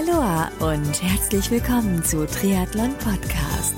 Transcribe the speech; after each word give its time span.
Aloha 0.00 0.50
und 0.60 1.02
herzlich 1.02 1.50
willkommen 1.50 2.02
zu 2.02 2.26
Triathlon 2.26 2.96
Podcast. 2.96 3.74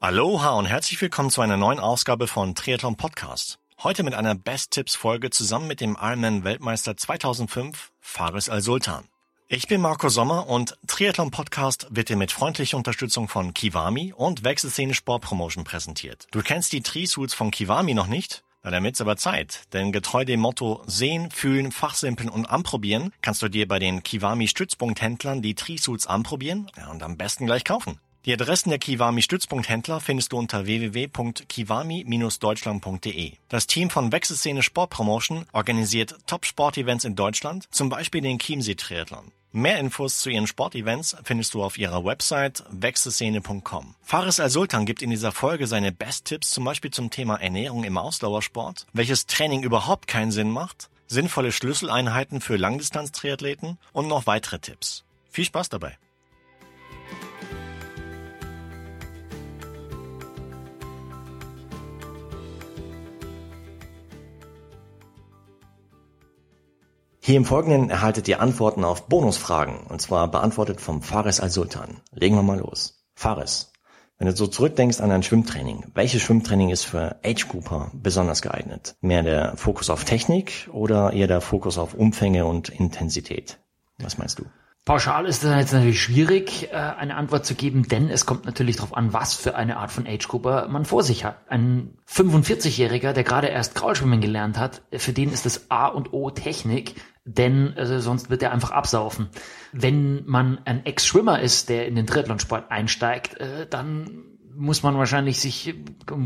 Aloha 0.00 0.50
und 0.52 0.64
herzlich 0.64 0.98
willkommen 1.02 1.28
zu 1.28 1.42
einer 1.42 1.58
neuen 1.58 1.78
Ausgabe 1.78 2.26
von 2.26 2.54
Triathlon 2.54 2.96
Podcast. 2.96 3.58
Heute 3.82 4.02
mit 4.02 4.14
einer 4.14 4.34
Best 4.34 4.70
Tipps 4.70 4.94
Folge 4.94 5.28
zusammen 5.28 5.66
mit 5.66 5.82
dem 5.82 5.98
Ironman 6.00 6.44
Weltmeister 6.44 6.96
2005 6.96 7.92
Faris 8.00 8.48
Al-Sultan. 8.48 9.04
Ich 9.48 9.68
bin 9.68 9.82
Marco 9.82 10.08
Sommer 10.08 10.46
und 10.46 10.78
Triathlon 10.86 11.30
Podcast 11.30 11.86
wird 11.90 12.08
dir 12.08 12.16
mit 12.16 12.32
freundlicher 12.32 12.78
Unterstützung 12.78 13.28
von 13.28 13.52
Kiwami 13.52 14.14
und 14.16 14.42
Wechselszene 14.42 14.94
Sport 14.94 15.22
Promotion 15.22 15.64
präsentiert. 15.64 16.28
Du 16.30 16.40
kennst 16.40 16.72
die 16.72 16.80
Tri-Suits 16.80 17.34
von 17.34 17.50
Kiwami 17.50 17.92
noch 17.92 18.06
nicht? 18.06 18.42
Wird's 18.82 19.00
aber 19.00 19.16
Zeit. 19.16 19.62
Denn 19.72 19.92
getreu 19.92 20.24
dem 20.24 20.40
Motto 20.40 20.82
Sehen, 20.86 21.30
Fühlen, 21.30 21.72
Fachsimpeln 21.72 22.28
und 22.28 22.46
Anprobieren 22.46 23.12
kannst 23.22 23.42
du 23.42 23.48
dir 23.48 23.68
bei 23.68 23.78
den 23.78 24.02
Kiwami 24.02 24.48
Stützpunkthändlern 24.48 25.42
die 25.42 25.54
Tri-Suits 25.54 26.06
anprobieren 26.06 26.70
und 26.90 27.02
am 27.02 27.16
besten 27.16 27.46
gleich 27.46 27.64
kaufen. 27.64 28.00
Die 28.28 28.34
Adressen 28.34 28.68
der 28.68 28.78
Kiwami 28.78 29.22
Stützpunkthändler 29.22 30.00
findest 30.00 30.32
du 30.32 30.36
unter 30.36 30.66
www.kiwami-deutschland.de. 30.66 33.32
Das 33.48 33.66
Team 33.66 33.88
von 33.88 34.12
Wechselszene 34.12 34.62
Sport 34.62 34.90
Promotion 34.90 35.46
organisiert 35.52 36.14
Top-Sport-Events 36.26 37.06
in 37.06 37.16
Deutschland, 37.16 37.68
zum 37.70 37.88
Beispiel 37.88 38.20
den 38.20 38.38
Chiemsee 38.38 38.74
Triathlon. 38.74 39.32
Mehr 39.52 39.78
Infos 39.78 40.20
zu 40.20 40.28
ihren 40.28 40.46
Sportevents 40.46 41.16
findest 41.24 41.54
du 41.54 41.62
auf 41.62 41.78
ihrer 41.78 42.04
Website 42.04 42.64
wechselszene.com. 42.68 43.94
Faris 44.02 44.40
Al-Sultan 44.40 44.84
gibt 44.84 45.00
in 45.00 45.08
dieser 45.08 45.32
Folge 45.32 45.66
seine 45.66 45.90
Best-Tipps 45.90 46.50
zum 46.50 46.64
Beispiel 46.64 46.90
zum 46.90 47.08
Thema 47.08 47.36
Ernährung 47.36 47.84
im 47.84 47.96
Ausdauersport, 47.96 48.84
welches 48.92 49.24
Training 49.24 49.62
überhaupt 49.62 50.06
keinen 50.06 50.32
Sinn 50.32 50.50
macht, 50.50 50.90
sinnvolle 51.06 51.50
Schlüsseleinheiten 51.50 52.42
für 52.42 52.56
Langdistanz-Triathleten 52.56 53.78
und 53.94 54.06
noch 54.06 54.26
weitere 54.26 54.58
Tipps. 54.58 55.04
Viel 55.30 55.46
Spaß 55.46 55.70
dabei! 55.70 55.96
Hier 67.28 67.36
im 67.36 67.44
Folgenden 67.44 67.90
erhaltet 67.90 68.26
ihr 68.26 68.40
Antworten 68.40 68.84
auf 68.84 69.06
Bonusfragen, 69.06 69.80
und 69.80 70.00
zwar 70.00 70.30
beantwortet 70.30 70.80
vom 70.80 71.02
Fares 71.02 71.40
Al-Sultan. 71.40 72.00
Legen 72.10 72.36
wir 72.36 72.42
mal 72.42 72.58
los. 72.58 73.04
Fares, 73.14 73.70
wenn 74.16 74.28
du 74.28 74.34
so 74.34 74.46
zurückdenkst 74.46 75.02
an 75.02 75.10
dein 75.10 75.22
Schwimmtraining, 75.22 75.90
welches 75.92 76.22
Schwimmtraining 76.22 76.70
ist 76.70 76.84
für 76.84 77.16
Age-Grouper 77.22 77.90
besonders 77.92 78.40
geeignet? 78.40 78.96
Mehr 79.02 79.22
der 79.22 79.58
Fokus 79.58 79.90
auf 79.90 80.04
Technik 80.04 80.70
oder 80.72 81.12
eher 81.12 81.26
der 81.26 81.42
Fokus 81.42 81.76
auf 81.76 81.92
Umfänge 81.92 82.46
und 82.46 82.70
Intensität? 82.70 83.58
Was 83.98 84.16
meinst 84.16 84.38
du? 84.38 84.46
Pauschal 84.88 85.26
ist 85.26 85.44
das 85.44 85.54
jetzt 85.54 85.74
natürlich 85.74 86.00
schwierig, 86.00 86.70
äh, 86.72 86.76
eine 86.76 87.16
Antwort 87.16 87.44
zu 87.44 87.54
geben, 87.54 87.86
denn 87.88 88.08
es 88.08 88.24
kommt 88.24 88.46
natürlich 88.46 88.76
darauf 88.76 88.96
an, 88.96 89.12
was 89.12 89.34
für 89.34 89.54
eine 89.54 89.76
Art 89.76 89.90
von 89.90 90.06
Age-Grupper 90.06 90.68
man 90.68 90.86
vor 90.86 91.02
sich 91.02 91.26
hat. 91.26 91.36
Ein 91.50 91.98
45-Jähriger, 92.08 93.12
der 93.12 93.22
gerade 93.22 93.48
erst 93.48 93.74
Kraulschwimmen 93.74 94.22
gelernt 94.22 94.58
hat, 94.58 94.80
für 94.96 95.12
den 95.12 95.30
ist 95.30 95.44
das 95.44 95.70
A 95.70 95.88
und 95.88 96.14
O 96.14 96.30
Technik, 96.30 96.94
denn 97.28 97.74
also 97.76 98.00
sonst 98.00 98.30
wird 98.30 98.42
er 98.42 98.52
einfach 98.52 98.70
absaufen. 98.70 99.28
Wenn 99.72 100.24
man 100.26 100.60
ein 100.64 100.86
Ex-Schwimmer 100.86 101.40
ist, 101.40 101.68
der 101.68 101.86
in 101.86 101.94
den 101.94 102.06
Triathlonsport 102.06 102.70
einsteigt, 102.70 103.38
äh, 103.38 103.66
dann 103.68 104.37
muss 104.58 104.82
man 104.82 104.98
wahrscheinlich 104.98 105.40
sich 105.40 105.74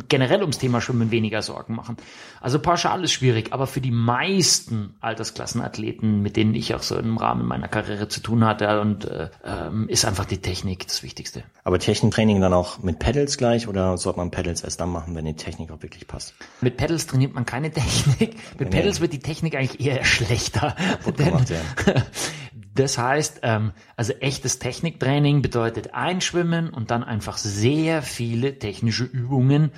generell 0.08 0.40
ums 0.40 0.58
Thema 0.58 0.80
Schwimmen 0.80 1.10
weniger 1.10 1.42
Sorgen 1.42 1.74
machen. 1.74 1.96
Also 2.40 2.58
pauschal 2.58 3.04
ist 3.04 3.12
schwierig, 3.12 3.52
aber 3.52 3.66
für 3.66 3.80
die 3.80 3.90
meisten 3.90 4.94
Altersklassenathleten, 5.00 6.22
mit 6.22 6.36
denen 6.36 6.54
ich 6.54 6.74
auch 6.74 6.82
so 6.82 6.96
im 6.96 7.18
Rahmen 7.18 7.46
meiner 7.46 7.68
Karriere 7.68 8.08
zu 8.08 8.20
tun 8.20 8.44
hatte, 8.44 8.80
und 8.80 9.04
äh, 9.04 9.28
ähm, 9.44 9.88
ist 9.88 10.04
einfach 10.04 10.24
die 10.24 10.38
Technik 10.38 10.86
das 10.86 11.02
Wichtigste. 11.02 11.44
Aber 11.62 11.78
Techniktraining 11.78 12.40
dann 12.40 12.54
auch 12.54 12.78
mit 12.82 12.98
Pedals 12.98 13.36
gleich 13.36 13.68
oder 13.68 13.98
sollte 13.98 14.18
man 14.18 14.30
Pedals 14.30 14.62
erst 14.62 14.80
dann 14.80 14.90
machen, 14.90 15.14
wenn 15.14 15.24
die 15.24 15.34
Technik 15.34 15.70
auch 15.70 15.82
wirklich 15.82 16.06
passt? 16.06 16.34
Mit 16.60 16.76
Pedals 16.76 17.06
trainiert 17.06 17.34
man 17.34 17.44
keine 17.44 17.70
Technik. 17.72 18.36
Mit 18.58 18.70
nee. 18.70 18.78
Pedals 18.78 19.00
wird 19.00 19.12
die 19.12 19.20
Technik 19.20 19.54
eigentlich 19.54 19.86
eher 19.86 20.04
schlechter. 20.04 20.74
Denn, 21.06 21.26
gemacht, 21.26 21.50
ja. 21.50 21.94
Das 22.74 22.98
heißt, 22.98 23.40
ähm, 23.42 23.72
also 23.96 24.12
echtes 24.14 24.58
Techniktraining 24.58 25.42
bedeutet 25.42 25.94
einschwimmen 25.94 26.70
und 26.70 26.90
dann 26.90 27.04
einfach 27.04 27.36
sehr 27.36 28.02
viele 28.02 28.58
technische 28.58 29.04
Übungen, 29.04 29.72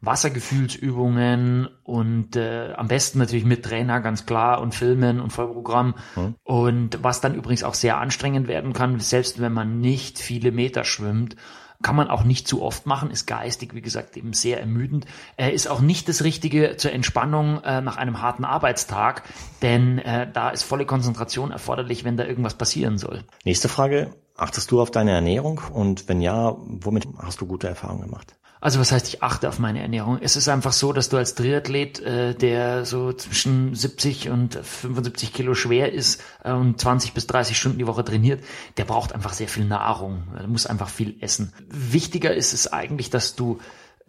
Wassergefühlsübungen 0.00 1.68
und 1.84 2.34
äh, 2.34 2.72
am 2.74 2.88
besten 2.88 3.18
natürlich 3.18 3.44
mit 3.44 3.64
Trainer, 3.64 4.00
ganz 4.00 4.24
klar, 4.24 4.62
und 4.62 4.74
Filmen 4.74 5.20
und 5.20 5.30
Vollprogramm. 5.30 5.94
Mhm. 6.16 6.34
Und 6.42 6.98
was 7.02 7.20
dann 7.20 7.34
übrigens 7.34 7.64
auch 7.64 7.74
sehr 7.74 7.98
anstrengend 7.98 8.48
werden 8.48 8.72
kann, 8.72 8.98
selbst 8.98 9.40
wenn 9.40 9.52
man 9.52 9.80
nicht 9.80 10.18
viele 10.18 10.52
Meter 10.52 10.84
schwimmt 10.84 11.36
kann 11.82 11.96
man 11.96 12.08
auch 12.08 12.24
nicht 12.24 12.46
zu 12.46 12.62
oft 12.62 12.86
machen, 12.86 13.10
ist 13.10 13.26
geistig, 13.26 13.74
wie 13.74 13.80
gesagt, 13.80 14.16
eben 14.16 14.32
sehr 14.32 14.60
ermüdend. 14.60 15.06
Er 15.36 15.52
ist 15.52 15.66
auch 15.66 15.80
nicht 15.80 16.08
das 16.08 16.24
Richtige 16.24 16.76
zur 16.76 16.92
Entspannung 16.92 17.62
äh, 17.62 17.80
nach 17.80 17.96
einem 17.96 18.20
harten 18.20 18.44
Arbeitstag, 18.44 19.22
denn 19.62 19.98
äh, 19.98 20.30
da 20.30 20.50
ist 20.50 20.62
volle 20.62 20.86
Konzentration 20.86 21.50
erforderlich, 21.50 22.04
wenn 22.04 22.16
da 22.16 22.24
irgendwas 22.24 22.54
passieren 22.54 22.98
soll. 22.98 23.24
Nächste 23.44 23.68
Frage. 23.68 24.14
Achtest 24.36 24.70
du 24.70 24.80
auf 24.80 24.90
deine 24.90 25.10
Ernährung? 25.10 25.60
Und 25.72 26.08
wenn 26.08 26.22
ja, 26.22 26.56
womit 26.58 27.06
hast 27.18 27.42
du 27.42 27.46
gute 27.46 27.68
Erfahrungen 27.68 28.02
gemacht? 28.02 28.36
Also 28.60 28.78
was 28.78 28.92
heißt, 28.92 29.08
ich 29.08 29.22
achte 29.22 29.48
auf 29.48 29.58
meine 29.58 29.80
Ernährung? 29.80 30.18
Es 30.20 30.36
ist 30.36 30.48
einfach 30.48 30.72
so, 30.72 30.92
dass 30.92 31.08
du 31.08 31.16
als 31.16 31.34
Triathlet, 31.34 32.00
äh, 32.00 32.34
der 32.34 32.84
so 32.84 33.12
zwischen 33.12 33.74
70 33.74 34.28
und 34.28 34.54
75 34.54 35.32
Kilo 35.32 35.54
schwer 35.54 35.92
ist 35.92 36.22
äh, 36.44 36.52
und 36.52 36.78
20 36.78 37.14
bis 37.14 37.26
30 37.26 37.56
Stunden 37.56 37.78
die 37.78 37.86
Woche 37.86 38.04
trainiert, 38.04 38.44
der 38.76 38.84
braucht 38.84 39.14
einfach 39.14 39.32
sehr 39.32 39.48
viel 39.48 39.64
Nahrung. 39.64 40.24
Er 40.36 40.46
muss 40.46 40.66
einfach 40.66 40.90
viel 40.90 41.16
essen. 41.20 41.54
Wichtiger 41.68 42.34
ist 42.34 42.52
es 42.52 42.70
eigentlich, 42.70 43.08
dass 43.08 43.34
du 43.34 43.60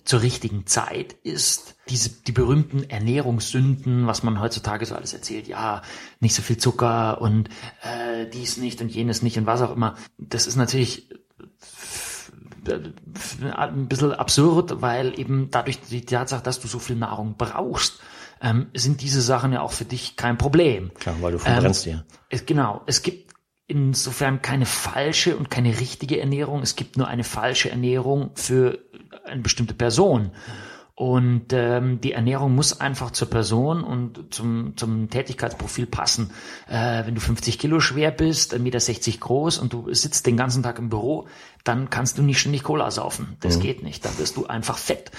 zur 0.04 0.22
richtigen 0.22 0.66
Zeit 0.66 1.14
isst. 1.24 1.76
Diese, 1.90 2.10
die 2.10 2.32
berühmten 2.32 2.90
Ernährungssünden, 2.90 4.08
was 4.08 4.24
man 4.24 4.40
heutzutage 4.40 4.86
so 4.86 4.96
alles 4.96 5.14
erzählt, 5.14 5.48
ja, 5.48 5.82
nicht 6.20 6.36
so 6.36 6.42
viel 6.42 6.58
Zucker 6.58 7.22
und 7.22 7.50
äh, 7.84 8.28
dies 8.28 8.58
nicht 8.58 8.82
und 8.82 8.90
jenes 8.90 9.22
nicht 9.22 9.38
und 9.38 9.46
was 9.46 9.62
auch 9.62 9.74
immer. 9.74 9.96
Das 10.18 10.48
ist 10.48 10.56
natürlich 10.56 11.10
ein 12.68 13.88
bisschen 13.88 14.14
absurd, 14.14 14.82
weil 14.82 15.18
eben 15.20 15.50
dadurch 15.52 15.80
die 15.82 16.06
Tatsache, 16.06 16.44
dass 16.44 16.60
du 16.60 16.68
so 16.68 16.80
viel 16.80 16.96
Nahrung 16.96 17.36
brauchst, 17.38 18.00
ähm, 18.42 18.68
sind 18.74 19.02
diese 19.02 19.22
Sachen 19.22 19.54
ja 19.54 19.62
auch 19.62 19.72
für 19.72 19.86
dich 19.86 20.16
kein 20.16 20.38
Problem. 20.38 20.92
Klar, 20.96 21.16
weil 21.22 21.34
du 21.34 21.40
verbrennst 21.40 21.88
ähm, 21.88 21.94
dir. 21.94 22.06
Es, 22.30 22.46
genau. 22.46 22.82
Es 22.86 23.02
gibt 23.04 23.32
insofern 23.68 24.42
keine 24.42 24.66
falsche 24.66 25.38
und 25.38 25.50
keine 25.50 25.80
richtige 25.80 26.20
Ernährung. 26.20 26.62
Es 26.62 26.76
gibt 26.76 26.98
nur 26.98 27.08
eine 27.08 27.24
falsche 27.24 27.70
Ernährung 27.70 28.32
für 28.36 28.80
eine 29.26 29.42
bestimmte 29.42 29.74
Person. 29.74 30.32
Und 31.02 31.52
ähm, 31.52 32.00
die 32.00 32.12
Ernährung 32.12 32.54
muss 32.54 32.80
einfach 32.80 33.10
zur 33.10 33.28
Person 33.28 33.84
und 33.84 34.32
zum, 34.32 34.78
zum 34.78 35.10
Tätigkeitsprofil 35.10 35.88
passen. 35.88 36.30
Äh, 36.70 37.08
wenn 37.08 37.16
du 37.16 37.22
50 37.22 37.58
Kilo 37.58 37.80
schwer 37.80 38.12
bist, 38.12 38.54
1,60 38.54 38.60
Meter 38.60 39.18
groß 39.20 39.58
und 39.58 39.74
du 39.74 39.92
sitzt 39.96 40.28
den 40.28 40.38
ganzen 40.38 40.62
Tag 40.62 40.78
im 40.78 40.90
Büro, 40.90 41.28
dann 41.64 41.90
kannst 41.90 42.20
du 42.20 42.22
nicht 42.22 42.40
ständig 42.40 42.62
Cola 42.62 42.92
saufen. 42.92 43.36
Das 43.40 43.58
mhm. 43.58 43.62
geht 43.62 43.82
nicht. 43.82 44.06
Dann 44.06 44.16
wirst 44.20 44.38
du 44.38 44.46
einfach 44.46 44.78
fett. 44.78 45.10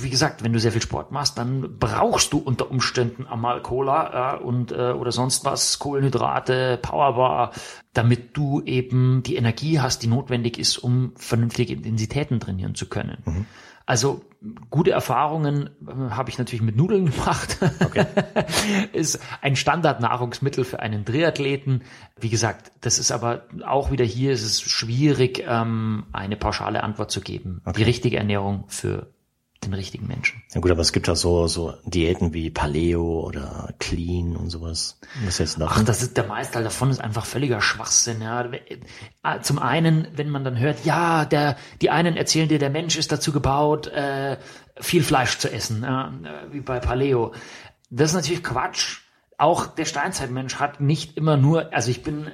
Wie 0.00 0.10
gesagt, 0.10 0.44
wenn 0.44 0.52
du 0.52 0.60
sehr 0.60 0.72
viel 0.72 0.82
Sport 0.82 1.10
machst, 1.10 1.38
dann 1.38 1.78
brauchst 1.78 2.32
du 2.32 2.38
unter 2.38 2.70
Umständen 2.70 3.26
einmal 3.26 3.62
Cola 3.62 4.34
äh, 4.34 4.42
und 4.42 4.72
äh, 4.72 4.92
oder 4.92 5.10
sonst 5.10 5.44
was, 5.44 5.78
Kohlenhydrate, 5.78 6.78
Powerbar, 6.82 7.52
damit 7.94 8.36
du 8.36 8.60
eben 8.62 9.22
die 9.22 9.36
Energie 9.36 9.80
hast, 9.80 10.02
die 10.02 10.06
notwendig 10.06 10.58
ist, 10.58 10.78
um 10.78 11.12
vernünftige 11.16 11.72
Intensitäten 11.72 12.40
trainieren 12.40 12.74
zu 12.74 12.88
können. 12.88 13.22
Mhm. 13.24 13.46
Also 13.86 14.22
gute 14.70 14.92
Erfahrungen 14.92 15.70
äh, 15.86 16.10
habe 16.10 16.30
ich 16.30 16.38
natürlich 16.38 16.62
mit 16.62 16.76
Nudeln 16.76 17.06
gemacht. 17.10 17.58
Okay. 17.84 18.06
ist 18.92 19.18
ein 19.40 19.56
Standardnahrungsmittel 19.56 20.64
für 20.64 20.80
einen 20.80 21.04
Triathleten. 21.04 21.82
Wie 22.18 22.28
gesagt, 22.28 22.70
das 22.82 22.98
ist 22.98 23.10
aber 23.10 23.46
auch 23.66 23.90
wieder 23.90 24.04
hier 24.04 24.32
ist 24.32 24.44
es 24.44 24.60
schwierig, 24.60 25.44
ähm, 25.46 26.04
eine 26.12 26.36
pauschale 26.36 26.82
Antwort 26.82 27.10
zu 27.10 27.20
geben. 27.20 27.62
Okay. 27.64 27.78
Die 27.78 27.84
richtige 27.84 28.16
Ernährung 28.18 28.64
für 28.68 29.08
den 29.64 29.74
richtigen 29.74 30.06
Menschen. 30.06 30.42
Ja 30.54 30.60
gut, 30.60 30.70
aber 30.70 30.80
es 30.80 30.92
gibt 30.92 31.06
ja 31.06 31.14
so, 31.14 31.46
so 31.46 31.74
Diäten 31.84 32.32
wie 32.32 32.50
Paleo 32.50 33.20
oder 33.20 33.74
Clean 33.78 34.34
und 34.36 34.48
sowas. 34.48 34.98
Was 35.24 35.38
jetzt 35.38 35.58
noch? 35.58 35.72
Ach, 35.72 35.84
das 35.84 36.02
ist 36.02 36.16
der 36.16 36.26
Meister 36.26 36.62
davon 36.62 36.90
ist 36.90 37.00
einfach 37.00 37.26
völliger 37.26 37.60
Schwachsinn. 37.60 38.22
Ja. 38.22 38.48
Äh, 38.50 39.40
zum 39.42 39.58
einen, 39.58 40.08
wenn 40.14 40.30
man 40.30 40.44
dann 40.44 40.58
hört, 40.58 40.84
ja, 40.84 41.24
der, 41.26 41.56
die 41.82 41.90
einen 41.90 42.16
erzählen 42.16 42.48
dir, 42.48 42.58
der 42.58 42.70
Mensch 42.70 42.96
ist 42.96 43.12
dazu 43.12 43.32
gebaut, 43.32 43.86
äh, 43.88 44.38
viel 44.80 45.02
Fleisch 45.02 45.38
zu 45.38 45.52
essen, 45.52 45.82
ja, 45.82 46.12
wie 46.50 46.60
bei 46.60 46.80
Paleo. 46.80 47.34
Das 47.90 48.10
ist 48.10 48.16
natürlich 48.16 48.42
Quatsch. 48.42 49.00
Auch 49.36 49.66
der 49.66 49.86
Steinzeitmensch 49.86 50.56
hat 50.56 50.80
nicht 50.80 51.16
immer 51.16 51.36
nur, 51.36 51.72
also 51.72 51.90
ich 51.90 52.02
bin 52.02 52.30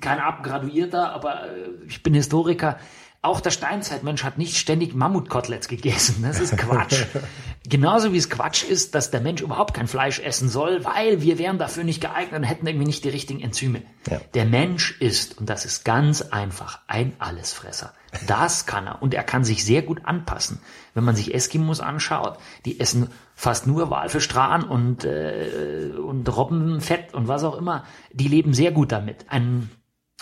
kein 0.00 0.18
Abgraduierter, 0.18 1.12
aber 1.12 1.46
äh, 1.46 1.70
ich 1.86 2.02
bin 2.02 2.14
Historiker 2.14 2.78
auch 3.24 3.40
der 3.40 3.50
Steinzeitmensch 3.50 4.22
hat 4.22 4.38
nicht 4.38 4.56
ständig 4.56 4.94
Mammutkoteletts 4.94 5.68
gegessen. 5.68 6.22
Das 6.22 6.40
ist 6.40 6.56
Quatsch. 6.56 7.04
Genauso 7.68 8.12
wie 8.12 8.18
es 8.18 8.28
Quatsch 8.28 8.62
ist, 8.64 8.94
dass 8.94 9.10
der 9.10 9.22
Mensch 9.22 9.40
überhaupt 9.40 9.72
kein 9.72 9.88
Fleisch 9.88 10.20
essen 10.20 10.50
soll, 10.50 10.84
weil 10.84 11.22
wir 11.22 11.38
wären 11.38 11.58
dafür 11.58 11.84
nicht 11.84 12.02
geeignet 12.02 12.38
und 12.38 12.44
hätten 12.44 12.66
irgendwie 12.66 12.86
nicht 12.86 13.04
die 13.04 13.08
richtigen 13.08 13.40
Enzyme. 13.40 13.82
Ja. 14.10 14.20
Der 14.34 14.44
Mensch 14.44 15.00
ist, 15.00 15.38
und 15.38 15.48
das 15.48 15.64
ist 15.64 15.84
ganz 15.84 16.20
einfach, 16.20 16.80
ein 16.86 17.14
Allesfresser. 17.18 17.94
Das 18.26 18.66
kann 18.66 18.86
er. 18.86 19.02
Und 19.02 19.14
er 19.14 19.24
kann 19.24 19.44
sich 19.44 19.64
sehr 19.64 19.80
gut 19.80 20.02
anpassen. 20.04 20.60
Wenn 20.92 21.04
man 21.04 21.16
sich 21.16 21.34
Eskimos 21.34 21.80
anschaut, 21.80 22.38
die 22.66 22.78
essen 22.78 23.08
fast 23.34 23.66
nur 23.66 23.90
Walfischstrahen 23.90 24.64
und, 24.64 25.04
äh, 25.04 25.90
und 25.96 26.28
Robbenfett 26.28 27.14
und 27.14 27.28
was 27.28 27.44
auch 27.44 27.56
immer. 27.56 27.84
Die 28.12 28.28
leben 28.28 28.52
sehr 28.52 28.70
gut 28.70 28.92
damit. 28.92 29.24
Ein 29.28 29.70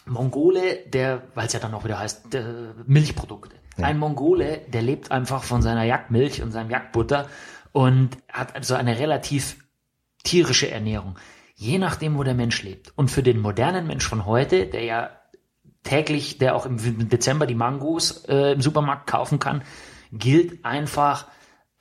Mongole, 0.07 0.79
der, 0.87 1.23
weil 1.35 1.47
es 1.47 1.53
ja 1.53 1.61
dann 1.61 1.75
auch 1.75 1.85
wieder 1.85 1.99
heißt, 1.99 2.37
Milchprodukte. 2.87 3.57
Ein 3.81 3.99
Mongole, 3.99 4.61
der 4.69 4.83
lebt 4.83 5.11
einfach 5.11 5.43
von 5.45 5.63
seiner 5.63 5.85
Jagdmilch 5.85 6.43
und 6.43 6.53
seinem 6.53 6.71
Jagdbutter 6.71 7.29
und 7.73 8.19
hat 8.31 8.55
also 8.55 8.75
eine 8.75 8.99
relativ 8.99 9.57
tierische 10.25 10.71
Ernährung. 10.71 11.19
Je 11.55 11.79
nachdem, 11.79 12.19
wo 12.19 12.23
der 12.23 12.35
Mensch 12.35 12.63
lebt. 12.63 12.93
Und 12.97 13.11
für 13.11 13.23
den 13.23 13.41
modernen 13.41 13.87
Mensch 13.87 14.07
von 14.07 14.27
heute, 14.27 14.67
der 14.67 14.85
ja 14.85 15.11
täglich, 15.85 16.39
der 16.39 16.55
auch 16.55 16.67
im 16.67 17.09
Dezember 17.09 17.47
die 17.47 17.55
Mangos 17.55 18.25
äh, 18.27 18.53
im 18.53 18.61
Supermarkt 18.61 19.07
kaufen 19.07 19.39
kann, 19.39 19.63
gilt 20.13 20.65
einfach 20.65 21.27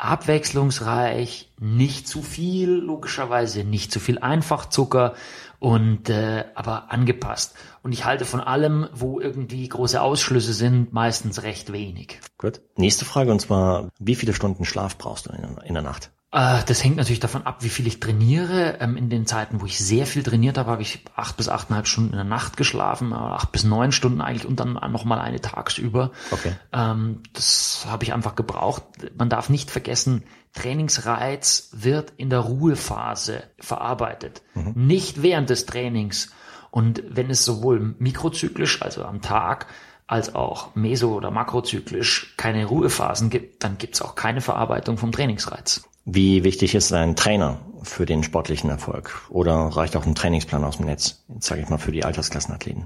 abwechslungsreich, 0.02 1.52
nicht 1.60 2.08
zu 2.08 2.24
viel, 2.24 2.72
logischerweise, 2.72 3.64
nicht 3.64 3.92
zu 3.92 4.00
viel 4.00 4.18
Einfachzucker 4.18 5.14
und 5.60 6.10
äh, 6.10 6.46
aber 6.56 6.92
angepasst. 6.92 7.54
Und 7.84 7.92
ich 7.92 8.04
halte 8.04 8.26
von 8.26 8.40
allem, 8.40 8.90
wo 8.94 9.20
irgendwie 9.20 9.68
große 9.70 10.02
Ausschlüsse 10.02 10.54
sind, 10.54 10.92
meistens 10.92 11.44
recht 11.44 11.72
wenig. 11.72 12.20
Gut. 12.40 12.62
Nächste 12.76 13.06
Frage 13.06 13.32
und 13.32 13.42
zwar, 13.42 13.90
wie 14.00 14.16
viele 14.16 14.34
Stunden 14.34 14.66
Schlaf 14.66 14.98
brauchst 14.98 15.28
du 15.28 15.34
in, 15.34 15.58
in 15.64 15.74
der 15.76 15.84
Nacht? 15.84 16.12
Äh, 16.32 16.64
das 16.66 16.84
hängt 16.84 16.96
natürlich 16.96 17.20
davon 17.20 17.46
ab, 17.46 17.58
wie 17.62 17.70
viel 17.70 17.88
ich 17.88 18.00
trainiere. 18.00 18.78
Ähm, 18.80 18.96
in 18.96 19.10
den 19.10 19.26
Zeiten, 19.26 19.62
wo 19.62 19.66
ich 19.66 19.80
sehr 19.80 20.06
viel 20.06 20.24
trainiert 20.24 20.58
habe, 20.58 20.72
habe 20.72 20.82
ich 20.82 21.04
acht 21.16 21.38
bis 21.38 21.50
achteinhalb 21.50 21.88
Stunden 21.88 22.12
in 22.12 22.16
der 22.18 22.24
Nacht 22.24 22.58
geschlafen, 22.58 23.12
äh, 23.12 23.16
acht 23.16 23.52
bis 23.52 23.64
neun 23.64 23.92
Stunden 23.92 24.22
eigentlich 24.22 24.46
und 24.46 24.60
dann 24.60 24.74
noch 24.92 25.04
mal 25.04 25.20
eine 25.20 25.42
tagsüber. 25.42 26.12
Okay. 26.32 26.54
Ähm, 26.72 27.22
das 27.34 27.86
habe 27.90 28.04
ich 28.04 28.14
einfach 28.14 28.36
gebraucht. 28.36 28.84
Man 29.18 29.30
darf 29.30 29.50
nicht 29.50 29.72
vergessen, 29.72 30.24
Trainingsreiz 30.54 31.70
wird 31.74 32.14
in 32.18 32.30
der 32.30 32.40
Ruhephase 32.40 33.44
verarbeitet, 33.58 34.42
nicht 34.54 35.24
während 35.24 35.50
des 35.50 35.66
Trainings. 35.66 36.34
Und 36.72 37.04
wenn 37.08 37.30
es 37.30 37.46
sowohl 37.46 37.96
mikrozyklisch, 38.00 38.82
also 38.82 39.06
am 39.06 39.22
Tag, 39.22 39.68
als 40.12 40.36
auch 40.36 40.76
meso- 40.76 41.16
oder 41.16 41.32
makrozyklisch 41.32 42.34
keine 42.38 42.66
Ruhephasen 42.66 43.30
gibt, 43.30 43.64
dann 43.64 43.78
gibt 43.78 43.96
es 43.96 44.02
auch 44.02 44.16
keine 44.16 44.42
Verarbeitung 44.42 44.98
vom 44.98 45.12
Trainingsreiz. 45.12 45.84
Wie 46.04 46.44
wichtig 46.44 46.76
ist 46.76 46.92
ein 46.92 47.16
Trainer 47.16 47.60
für 47.84 48.06
den 48.06 48.24
sportlichen 48.24 48.70
Erfolg? 48.70 49.22
Oder 49.30 49.54
reicht 49.54 49.96
auch 49.96 50.06
ein 50.06 50.16
Trainingsplan 50.16 50.64
aus 50.64 50.78
dem 50.78 50.88
Netz, 50.88 51.24
sage 51.40 51.62
ich 51.62 51.70
mal, 51.70 51.78
für 51.78 51.92
die 51.92 52.04
Altersklassenathleten? 52.04 52.86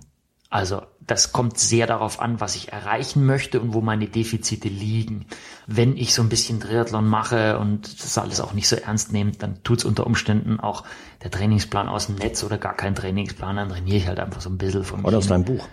Also 0.56 0.84
das 1.02 1.34
kommt 1.34 1.60
sehr 1.60 1.86
darauf 1.86 2.22
an, 2.22 2.40
was 2.40 2.56
ich 2.56 2.72
erreichen 2.72 3.25
möchte 3.25 3.60
und 3.60 3.74
wo 3.74 3.81
meine 3.81 4.07
Defizite 4.07 4.69
liegen. 4.69 5.25
Wenn 5.68 5.98
ich 5.98 6.13
so 6.13 6.22
ein 6.22 6.30
bisschen 6.30 6.62
Triathlon 6.62 7.10
mache 7.10 7.60
und 7.60 8.02
das 8.02 8.18
alles 8.18 8.40
auch 8.40 8.54
nicht 8.54 8.69
so 8.69 8.78
ernst 8.78 9.12
nehme, 9.12 9.34
dann 9.34 9.63
tut's 9.63 9.84
unter 9.84 10.07
Umständen 10.07 10.62
auch 10.62 10.86
der 11.22 11.30
Trainingsplan 11.30 11.90
aus 11.90 12.06
dem 12.06 12.16
Netz 12.16 12.42
oder 12.42 12.57
gar 12.57 12.74
kein 12.74 12.96
Trainingsplan, 12.96 13.57
dann 13.57 13.68
trainiere 13.68 13.98
ich 13.98 14.07
halt 14.07 14.18
einfach 14.22 14.40
so 14.40 14.50
ein 14.50 14.57
bisschen 14.57 14.86
von 14.86 15.04
Oder 15.04 15.18
aus 15.18 15.28
deinem 15.28 15.44
Buch? 15.44 15.68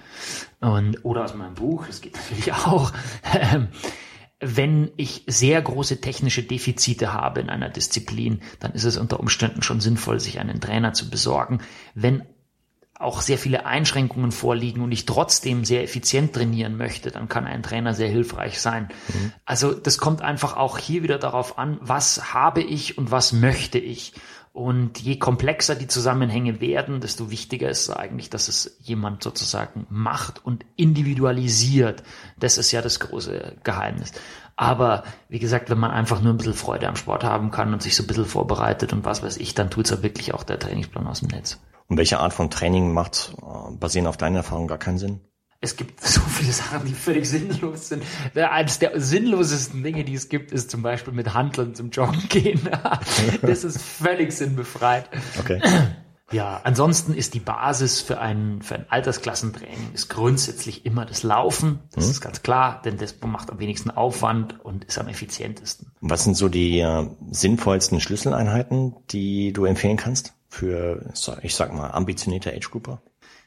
und, 0.58 1.04
oder 1.04 1.26
aus 1.26 1.34
meinem 1.36 1.54
Buch, 1.54 1.86
das 1.86 2.00
geht 2.00 2.16
natürlich 2.16 2.52
auch. 2.66 2.90
Ähm, 3.32 3.68
Wenn 4.40 4.90
ich 4.96 5.22
sehr 5.28 5.62
große 5.62 6.00
technische 6.00 6.42
Defizite 6.42 7.12
habe 7.12 7.40
in 7.40 7.50
einer 7.50 7.68
Disziplin, 7.68 8.42
dann 8.58 8.72
ist 8.72 8.82
es 8.82 8.96
unter 8.96 9.20
Umständen 9.20 9.62
schon 9.62 9.78
sinnvoll, 9.80 10.18
sich 10.18 10.40
einen 10.40 10.60
Trainer 10.60 10.92
zu 10.92 11.08
besorgen. 11.08 11.60
Wenn 11.94 12.24
auch 13.02 13.20
sehr 13.20 13.38
viele 13.38 13.66
Einschränkungen 13.66 14.32
vorliegen 14.32 14.80
und 14.80 14.92
ich 14.92 15.06
trotzdem 15.06 15.64
sehr 15.64 15.82
effizient 15.82 16.32
trainieren 16.34 16.76
möchte, 16.76 17.10
dann 17.10 17.28
kann 17.28 17.46
ein 17.46 17.62
Trainer 17.62 17.94
sehr 17.94 18.08
hilfreich 18.08 18.60
sein. 18.60 18.88
Also 19.44 19.72
das 19.72 19.98
kommt 19.98 20.22
einfach 20.22 20.56
auch 20.56 20.78
hier 20.78 21.02
wieder 21.02 21.18
darauf 21.18 21.58
an, 21.58 21.78
was 21.80 22.32
habe 22.32 22.62
ich 22.62 22.98
und 22.98 23.10
was 23.10 23.32
möchte 23.32 23.78
ich. 23.78 24.14
Und 24.52 24.98
je 24.98 25.18
komplexer 25.18 25.74
die 25.74 25.86
Zusammenhänge 25.86 26.60
werden, 26.60 27.00
desto 27.00 27.30
wichtiger 27.30 27.70
ist 27.70 27.88
eigentlich, 27.88 28.28
dass 28.28 28.48
es 28.48 28.76
jemand 28.82 29.22
sozusagen 29.22 29.86
macht 29.88 30.44
und 30.44 30.66
individualisiert. 30.76 32.02
Das 32.38 32.58
ist 32.58 32.70
ja 32.70 32.82
das 32.82 33.00
große 33.00 33.56
Geheimnis. 33.64 34.12
Aber 34.56 35.04
wie 35.30 35.38
gesagt, 35.38 35.70
wenn 35.70 35.78
man 35.78 35.90
einfach 35.90 36.20
nur 36.20 36.34
ein 36.34 36.36
bisschen 36.36 36.52
Freude 36.52 36.86
am 36.86 36.96
Sport 36.96 37.24
haben 37.24 37.50
kann 37.50 37.72
und 37.72 37.82
sich 37.82 37.96
so 37.96 38.02
ein 38.02 38.06
bisschen 38.06 38.26
vorbereitet 38.26 38.92
und 38.92 39.06
was 39.06 39.22
weiß 39.22 39.38
ich, 39.38 39.54
dann 39.54 39.70
tut's 39.70 39.88
ja 39.88 40.02
wirklich 40.02 40.34
auch 40.34 40.44
der 40.44 40.58
Trainingsplan 40.58 41.06
aus 41.06 41.20
dem 41.20 41.28
Netz. 41.28 41.58
Und 41.92 41.98
welche 41.98 42.20
Art 42.20 42.32
von 42.32 42.48
Training 42.48 42.94
macht, 42.94 43.34
äh, 43.42 43.70
basierend 43.72 44.08
auf 44.08 44.16
deiner 44.16 44.38
Erfahrung, 44.38 44.66
gar 44.66 44.78
keinen 44.78 44.96
Sinn? 44.96 45.20
Es 45.60 45.76
gibt 45.76 46.00
so 46.06 46.22
viele 46.22 46.50
Sachen, 46.50 46.86
die 46.86 46.94
völlig 46.94 47.28
sinnlos 47.28 47.90
sind. 47.90 48.02
Eines 48.34 48.78
der 48.78 48.98
sinnlosesten 48.98 49.82
Dinge, 49.82 50.02
die 50.02 50.14
es 50.14 50.30
gibt, 50.30 50.52
ist 50.52 50.70
zum 50.70 50.80
Beispiel 50.80 51.12
mit 51.12 51.34
Handeln 51.34 51.74
zum 51.74 51.90
Joggen 51.90 52.30
gehen. 52.30 52.66
Das 53.42 53.62
ist 53.62 53.82
völlig 53.82 54.32
sinnbefreit. 54.32 55.10
Okay. 55.38 55.60
Ja, 56.30 56.62
ansonsten 56.64 57.12
ist 57.12 57.34
die 57.34 57.40
Basis 57.40 58.00
für 58.00 58.18
ein, 58.18 58.62
für 58.62 58.76
ein 58.76 58.86
Altersklassentraining 58.88 59.90
ist 59.92 60.08
grundsätzlich 60.08 60.86
immer 60.86 61.04
das 61.04 61.24
Laufen. 61.24 61.80
Das 61.92 62.08
ist 62.08 62.22
ganz 62.22 62.40
klar, 62.40 62.80
denn 62.82 62.96
das 62.96 63.14
macht 63.20 63.50
am 63.50 63.58
wenigsten 63.58 63.90
Aufwand 63.90 64.58
und 64.64 64.86
ist 64.86 64.98
am 64.98 65.08
effizientesten. 65.08 65.92
Was 66.00 66.24
sind 66.24 66.34
so 66.34 66.48
die 66.48 66.78
äh, 66.78 67.06
sinnvollsten 67.30 68.00
Schlüsseleinheiten, 68.00 68.96
die 69.10 69.52
du 69.52 69.66
empfehlen 69.66 69.98
kannst 69.98 70.32
für, 70.52 71.00
ich 71.40 71.54
sag 71.54 71.72
mal, 71.72 71.90
ambitionierte 71.92 72.52
Age-Grouper? 72.52 73.00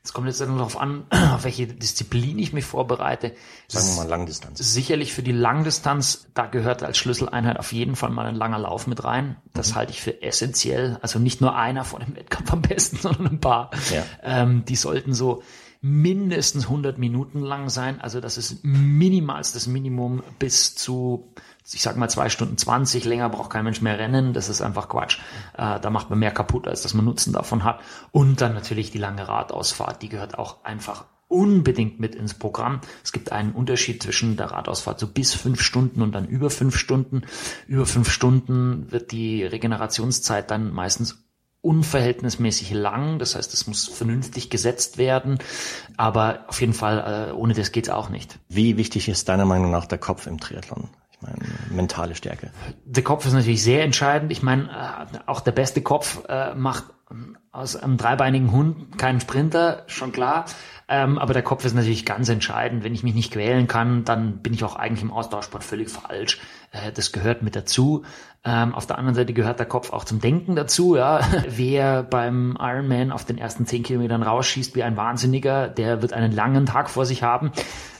Es 0.03 0.11
kommt 0.11 0.27
jetzt 0.27 0.39
nur 0.39 0.57
darauf 0.57 0.79
an, 0.79 1.05
auf 1.33 1.43
welche 1.43 1.67
Disziplin 1.67 2.39
ich 2.39 2.51
mich 2.51 2.65
vorbereite. 2.65 3.35
Sagen 3.67 3.87
wir 3.89 4.03
mal 4.03 4.09
Langdistanz. 4.09 4.57
Sicherlich 4.59 5.13
für 5.13 5.21
die 5.21 5.31
Langdistanz, 5.31 6.27
da 6.33 6.47
gehört 6.47 6.81
als 6.81 6.97
Schlüsseleinheit 6.97 7.59
auf 7.59 7.71
jeden 7.73 7.95
Fall 7.95 8.09
mal 8.09 8.25
ein 8.25 8.35
langer 8.35 8.57
Lauf 8.57 8.87
mit 8.87 9.03
rein. 9.03 9.37
Das 9.53 9.75
halte 9.75 9.91
ich 9.91 10.01
für 10.01 10.23
essentiell. 10.23 10.97
Also 11.03 11.19
nicht 11.19 11.41
nur 11.41 11.55
einer 11.55 11.85
vor 11.85 11.99
dem 11.99 12.15
Wettkampf 12.15 12.51
am 12.51 12.63
besten, 12.63 12.97
sondern 13.01 13.27
ein 13.27 13.39
paar. 13.39 13.69
Ja. 13.93 14.03
Ähm, 14.23 14.65
die 14.65 14.75
sollten 14.75 15.13
so 15.13 15.43
mindestens 15.81 16.63
100 16.63 16.97
Minuten 16.97 17.41
lang 17.41 17.69
sein. 17.69 18.01
Also 18.01 18.19
das 18.19 18.39
ist 18.39 18.63
minimalstes 18.63 19.67
Minimum 19.67 20.23
bis 20.39 20.73
zu, 20.73 21.31
ich 21.73 21.81
sag 21.81 21.97
mal 21.97 22.09
zwei 22.09 22.29
Stunden 22.29 22.57
20. 22.57 23.05
Länger 23.05 23.29
braucht 23.29 23.49
kein 23.49 23.63
Mensch 23.63 23.81
mehr 23.81 23.97
rennen. 23.97 24.33
Das 24.33 24.49
ist 24.49 24.61
einfach 24.61 24.87
Quatsch. 24.87 25.19
Äh, 25.57 25.79
da 25.79 25.89
macht 25.89 26.09
man 26.09 26.19
mehr 26.19 26.31
kaputt, 26.31 26.67
als 26.67 26.83
dass 26.83 26.93
man 26.93 27.05
Nutzen 27.05 27.33
davon 27.33 27.63
hat. 27.63 27.79
Und 28.11 28.41
dann 28.41 28.53
natürlich 28.53 28.91
die 28.91 28.97
lange 28.99 29.27
Radausfahrt. 29.27 30.01
Die 30.01 30.09
gehört 30.09 30.37
auch 30.37 30.63
einfach 30.63 31.05
unbedingt 31.27 31.99
mit 31.99 32.13
ins 32.13 32.35
Programm. 32.35 32.81
Es 33.03 33.11
gibt 33.11 33.31
einen 33.31 33.53
Unterschied 33.53 34.03
zwischen 34.03 34.37
der 34.37 34.51
Radausfahrt 34.51 34.99
so 34.99 35.07
bis 35.07 35.33
fünf 35.33 35.61
Stunden 35.61 36.03
und 36.03 36.13
dann 36.13 36.27
über 36.27 36.51
fünf 36.51 36.77
Stunden. 36.77 37.23
Über 37.67 37.87
fünf 37.87 38.11
Stunden 38.11 38.91
wird 38.91 39.11
die 39.11 39.43
Regenerationszeit 39.43 40.51
dann 40.51 40.71
meistens 40.71 41.25
unverhältnismäßig 41.61 42.71
lang. 42.73 43.17
Das 43.17 43.35
heißt, 43.35 43.51
es 43.55 43.65
muss 43.65 43.87
vernünftig 43.87 44.51
gesetzt 44.51 44.99
werden. 44.99 45.39
Aber 45.97 46.45
auf 46.47 46.61
jeden 46.61 46.73
Fall, 46.73 47.29
äh, 47.29 47.33
ohne 47.33 47.55
das 47.55 47.71
geht's 47.71 47.89
auch 47.89 48.09
nicht. 48.09 48.37
Wie 48.47 48.77
wichtig 48.77 49.09
ist 49.09 49.27
deiner 49.29 49.45
Meinung 49.45 49.71
nach 49.71 49.87
der 49.87 49.97
Kopf 49.97 50.27
im 50.27 50.39
Triathlon? 50.39 50.89
Ich 51.15 51.21
meine, 51.21 51.37
mentale 51.69 52.15
Stärke. 52.15 52.51
Der 52.83 53.03
Kopf 53.03 53.25
ist 53.25 53.33
natürlich 53.33 53.63
sehr 53.63 53.83
entscheidend. 53.83 54.31
Ich 54.31 54.43
meine, 54.43 54.69
äh, 55.13 55.17
auch 55.25 55.39
der 55.39 55.53
beste 55.53 55.81
Kopf 55.81 56.23
äh, 56.27 56.53
macht 56.55 56.85
aus 57.51 57.75
einem 57.75 57.97
dreibeinigen 57.97 58.51
Hund 58.51 58.97
keinen 58.97 59.21
Sprinter, 59.21 59.83
schon 59.87 60.11
klar. 60.11 60.45
Ähm, 60.87 61.17
aber 61.17 61.33
der 61.33 61.41
Kopf 61.41 61.65
ist 61.65 61.73
natürlich 61.73 62.05
ganz 62.05 62.29
entscheidend. 62.29 62.83
Wenn 62.83 62.93
ich 62.93 63.01
mich 63.01 63.15
nicht 63.15 63.31
quälen 63.31 63.67
kann, 63.67 64.05
dann 64.05 64.37
bin 64.37 64.53
ich 64.53 64.63
auch 64.63 64.75
eigentlich 64.75 65.01
im 65.01 65.11
Ausdauersport 65.11 65.63
völlig 65.63 65.89
falsch. 65.89 66.39
Äh, 66.71 66.91
das 66.91 67.11
gehört 67.11 67.41
mit 67.41 67.55
dazu. 67.55 68.03
Ähm, 68.43 68.75
auf 68.75 68.85
der 68.85 68.99
anderen 68.99 69.15
Seite 69.15 69.33
gehört 69.33 69.57
der 69.57 69.65
Kopf 69.65 69.91
auch 69.91 70.03
zum 70.03 70.21
Denken 70.21 70.55
dazu. 70.55 70.95
Ja. 70.95 71.21
Wer 71.49 72.03
beim 72.03 72.55
Ironman 72.59 73.11
auf 73.11 73.25
den 73.25 73.39
ersten 73.39 73.65
zehn 73.65 73.81
Kilometern 73.81 74.21
rausschießt 74.21 74.75
wie 74.75 74.83
ein 74.83 74.95
Wahnsinniger, 74.95 75.67
der 75.67 76.03
wird 76.03 76.13
einen 76.13 76.31
langen 76.31 76.67
Tag 76.67 76.91
vor 76.91 77.05
sich 77.05 77.23
haben. 77.23 77.51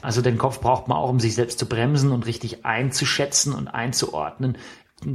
Also 0.04 0.22
den 0.22 0.38
Kopf 0.38 0.62
braucht 0.62 0.88
man 0.88 1.00
auch, 1.00 1.10
um 1.10 1.20
sich 1.20 1.34
selbst 1.34 1.58
zu 1.58 1.68
bremsen 1.68 2.12
und 2.12 2.28
richtig 2.28 2.66
einzuschätzen 2.66 3.54
und 3.54 3.68
einzuordnen. 3.68 4.60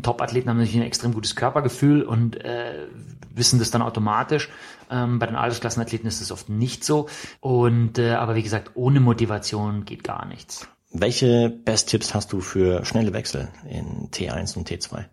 Top-Athleten 0.02 0.48
haben 0.48 0.58
natürlich 0.58 0.80
ein 0.80 0.86
extrem 0.86 1.12
gutes 1.12 1.34
Körpergefühl 1.36 2.02
und 2.02 2.36
äh, 2.44 2.86
wissen 3.34 3.58
das 3.58 3.70
dann 3.70 3.82
automatisch. 3.82 4.48
Ähm, 4.90 5.18
bei 5.18 5.26
den 5.26 5.36
Altersklassenathleten 5.36 6.06
ist 6.06 6.20
das 6.20 6.32
oft 6.32 6.48
nicht 6.48 6.84
so. 6.84 7.08
Und 7.40 7.98
äh, 7.98 8.12
aber 8.12 8.34
wie 8.34 8.42
gesagt, 8.42 8.72
ohne 8.74 9.00
Motivation 9.00 9.84
geht 9.84 10.04
gar 10.04 10.26
nichts. 10.26 10.68
Welche 10.92 11.50
Best-Tipps 11.50 12.14
hast 12.14 12.32
du 12.32 12.40
für 12.40 12.84
schnelle 12.84 13.12
Wechsel 13.12 13.48
in 13.68 14.10
T1 14.10 14.56
und 14.56 14.68
T2? 14.68 15.04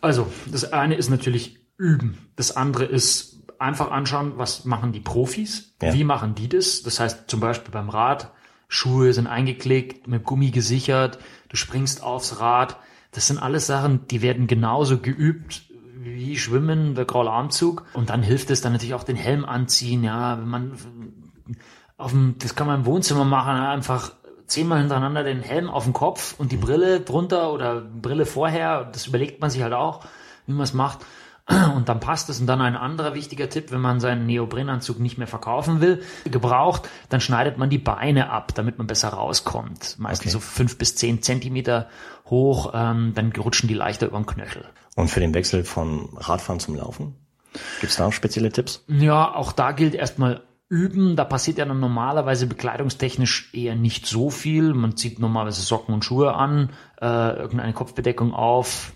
Also, 0.00 0.30
das 0.46 0.72
eine 0.72 0.94
ist 0.94 1.10
natürlich 1.10 1.58
üben. 1.76 2.18
Das 2.36 2.56
andere 2.56 2.84
ist 2.84 3.42
einfach 3.58 3.90
anschauen, 3.90 4.34
was 4.36 4.64
machen 4.64 4.92
die 4.92 5.00
Profis? 5.00 5.74
Ja. 5.82 5.92
Wie 5.92 6.04
machen 6.04 6.34
die 6.34 6.48
das? 6.48 6.82
Das 6.82 7.00
heißt 7.00 7.24
zum 7.28 7.40
Beispiel 7.40 7.72
beim 7.72 7.88
Rad 7.88 8.32
Schuhe 8.68 9.12
sind 9.12 9.26
eingeklickt, 9.26 10.08
mit 10.08 10.24
Gummi 10.24 10.50
gesichert, 10.50 11.18
du 11.48 11.56
springst 11.56 12.02
aufs 12.02 12.40
Rad. 12.40 12.76
Das 13.14 13.28
sind 13.28 13.38
alles 13.38 13.66
Sachen, 13.66 14.06
die 14.08 14.22
werden 14.22 14.46
genauso 14.46 14.98
geübt 14.98 15.62
wie 15.96 16.36
Schwimmen, 16.36 16.94
der 16.94 17.04
Graularmzug. 17.04 17.84
Und 17.94 18.10
dann 18.10 18.22
hilft 18.22 18.50
es 18.50 18.60
dann 18.60 18.72
natürlich 18.72 18.94
auch 18.94 19.04
den 19.04 19.16
Helm 19.16 19.44
anziehen. 19.44 20.04
Ja, 20.04 20.38
wenn 20.38 20.48
man 20.48 20.72
auf 21.96 22.10
dem, 22.10 22.34
das 22.38 22.54
kann 22.54 22.66
man 22.66 22.80
im 22.80 22.86
Wohnzimmer 22.86 23.24
machen, 23.24 23.54
einfach 23.54 24.12
zehnmal 24.46 24.80
hintereinander 24.80 25.24
den 25.24 25.40
Helm 25.40 25.70
auf 25.70 25.84
den 25.84 25.92
Kopf 25.92 26.34
und 26.38 26.52
die 26.52 26.56
Brille 26.56 27.00
drunter 27.00 27.52
oder 27.52 27.80
Brille 27.80 28.26
vorher. 28.26 28.84
Das 28.84 29.06
überlegt 29.06 29.40
man 29.40 29.50
sich 29.50 29.62
halt 29.62 29.72
auch, 29.72 30.04
wie 30.46 30.52
man 30.52 30.64
es 30.64 30.74
macht. 30.74 30.98
Und 31.46 31.88
dann 31.90 32.00
passt 32.00 32.30
es. 32.30 32.40
Und 32.40 32.46
dann 32.46 32.60
ein 32.60 32.76
anderer 32.76 33.14
wichtiger 33.14 33.50
Tipp, 33.50 33.70
wenn 33.70 33.80
man 33.80 34.00
seinen 34.00 34.26
Neoprenanzug 34.26 34.98
nicht 34.98 35.18
mehr 35.18 35.26
verkaufen 35.26 35.80
will, 35.80 36.02
gebraucht, 36.24 36.88
dann 37.10 37.20
schneidet 37.20 37.58
man 37.58 37.68
die 37.68 37.78
Beine 37.78 38.30
ab, 38.30 38.54
damit 38.54 38.78
man 38.78 38.86
besser 38.86 39.10
rauskommt. 39.10 39.96
Meistens 39.98 40.34
okay. 40.34 40.42
so 40.44 40.50
fünf 40.50 40.78
bis 40.78 40.96
zehn 40.96 41.22
Zentimeter 41.22 41.88
hoch, 42.26 42.72
ähm, 42.74 43.12
dann 43.14 43.32
rutschen 43.32 43.68
die 43.68 43.74
leichter 43.74 44.06
über 44.06 44.18
den 44.18 44.26
Knöchel. 44.26 44.64
Und 44.96 45.08
für 45.08 45.20
den 45.20 45.34
Wechsel 45.34 45.64
vom 45.64 46.16
Radfahren 46.16 46.60
zum 46.60 46.76
Laufen? 46.76 47.14
Gibt 47.80 47.92
es 47.92 47.96
da 47.96 48.10
spezielle 48.10 48.50
Tipps? 48.50 48.84
Ja, 48.88 49.34
auch 49.34 49.52
da 49.52 49.72
gilt 49.72 49.94
erstmal 49.94 50.42
üben. 50.68 51.14
Da 51.14 51.24
passiert 51.24 51.58
ja 51.58 51.64
dann 51.64 51.80
normalerweise 51.80 52.46
bekleidungstechnisch 52.46 53.52
eher 53.52 53.76
nicht 53.76 54.06
so 54.06 54.30
viel. 54.30 54.74
Man 54.74 54.96
zieht 54.96 55.18
normalerweise 55.18 55.62
Socken 55.62 55.94
und 55.94 56.04
Schuhe 56.04 56.34
an, 56.34 56.70
äh, 57.00 57.36
irgendeine 57.36 57.72
Kopfbedeckung 57.74 58.32
auf, 58.32 58.92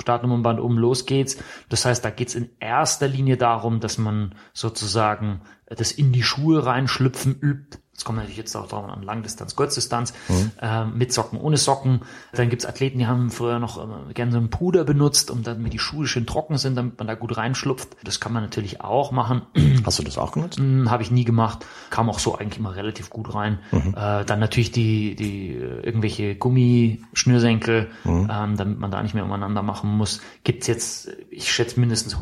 Startnummernband 0.00 0.60
um, 0.60 0.78
los 0.78 1.06
geht's. 1.06 1.38
Das 1.68 1.84
heißt, 1.84 2.04
da 2.04 2.10
geht's 2.10 2.34
in 2.34 2.50
erster 2.60 3.08
Linie 3.08 3.36
darum, 3.36 3.80
dass 3.80 3.98
man 3.98 4.34
sozusagen 4.52 5.42
das 5.66 5.92
in 5.92 6.12
die 6.12 6.22
Schuhe 6.22 6.64
reinschlüpfen 6.64 7.34
übt. 7.40 7.78
Das 7.96 8.04
kommt 8.04 8.18
natürlich 8.18 8.36
jetzt 8.36 8.54
auch 8.54 8.68
drauf 8.68 8.84
an 8.84 9.02
Langdistanz, 9.02 9.56
Kurzdistanz, 9.56 10.12
mhm. 10.28 10.50
äh, 10.60 10.84
mit 10.84 11.14
Socken, 11.14 11.40
ohne 11.40 11.56
Socken. 11.56 12.02
Dann 12.34 12.50
gibt's 12.50 12.66
Athleten, 12.66 12.98
die 12.98 13.06
haben 13.06 13.30
früher 13.30 13.58
noch 13.58 13.78
äh, 13.78 14.12
gerne 14.12 14.32
so 14.32 14.38
einen 14.38 14.50
Puder 14.50 14.84
benutzt, 14.84 15.30
um 15.30 15.42
damit 15.42 15.72
die 15.72 15.78
Schuhe 15.78 16.06
schön 16.06 16.26
trocken 16.26 16.58
sind, 16.58 16.76
damit 16.76 16.98
man 16.98 17.08
da 17.08 17.14
gut 17.14 17.38
reinschlupft. 17.38 17.96
Das 18.04 18.20
kann 18.20 18.34
man 18.34 18.42
natürlich 18.42 18.82
auch 18.82 19.12
machen. 19.12 19.42
Hast 19.86 19.98
du 19.98 20.02
das 20.02 20.18
auch 20.18 20.32
genutzt? 20.32 20.58
Hm, 20.58 20.90
Habe 20.90 21.04
ich 21.04 21.10
nie 21.10 21.24
gemacht. 21.24 21.64
Kam 21.88 22.10
auch 22.10 22.18
so 22.18 22.36
eigentlich 22.36 22.58
immer 22.58 22.76
relativ 22.76 23.08
gut 23.08 23.34
rein. 23.34 23.60
Mhm. 23.72 23.94
Äh, 23.96 24.26
dann 24.26 24.40
natürlich 24.40 24.72
die, 24.72 25.16
die 25.16 25.52
äh, 25.52 25.80
irgendwelche 25.80 26.36
Gummischnürsenkel, 26.36 27.88
mhm. 28.04 28.30
ähm, 28.30 28.56
damit 28.58 28.78
man 28.78 28.90
da 28.90 29.02
nicht 29.02 29.14
mehr 29.14 29.24
umeinander 29.24 29.62
machen 29.62 29.90
muss. 29.96 30.20
Gibt's 30.44 30.66
jetzt, 30.66 31.08
ich 31.30 31.50
schätze 31.50 31.80
mindestens 31.80 32.18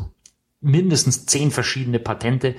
mindestens 0.65 1.25
zehn 1.25 1.51
verschiedene 1.51 1.99
Patente. 1.99 2.55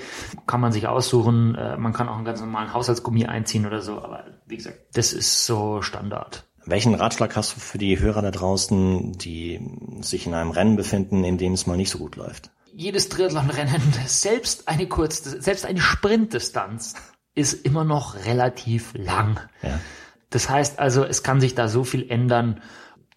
Kann 0.47 0.61
man 0.61 0.73
sich 0.73 0.87
aussuchen. 0.87 1.55
Äh, 1.55 1.77
man 1.77 1.93
kann 1.93 2.09
auch 2.09 2.17
einen 2.17 2.25
ganz 2.25 2.41
normalen 2.41 2.73
Haushaltsgummi 2.73 3.27
einziehen 3.27 3.67
oder 3.67 3.83
so. 3.83 4.01
Aber 4.01 4.25
wie 4.47 4.57
gesagt, 4.57 4.79
das 4.95 5.13
ist 5.13 5.45
so 5.45 5.83
Standard. 5.83 6.45
Welchen 6.65 6.95
Ratschlag 6.95 7.37
hast 7.37 7.55
du 7.55 7.61
für 7.61 7.79
die 7.79 8.01
Hörer 8.01 8.23
da 8.23 8.31
draußen, 8.33 9.13
die 9.13 9.61
sich 10.01 10.27
in 10.27 10.35
einem 10.35 10.51
Rennen 10.51 10.77
befinden, 10.77 11.23
in 11.23 11.39
dem 11.39 11.53
es 11.53 11.67
mal 11.67 11.77
nicht 11.77 11.91
so 11.91 11.99
gut 11.99 12.17
läuft? 12.17 12.51
Jedes 12.75 13.09
Triathlon-Rennen, 13.09 13.81
selbst 14.07 14.69
eine 14.69 14.89
kurze, 14.89 15.41
selbst 15.41 15.65
eine 15.65 15.81
Sprintdistanz 15.81 16.95
ist 17.35 17.65
immer 17.65 17.85
noch 17.85 18.27
relativ 18.27 18.93
lang. 18.95 19.39
Ja. 19.63 19.79
Das 20.31 20.51
heißt 20.51 20.81
also, 20.81 21.05
es 21.05 21.23
kann 21.23 21.41
sich 21.41 21.55
da 21.55 21.69
so 21.69 21.85
viel 21.85 22.11
ändern 22.11 22.61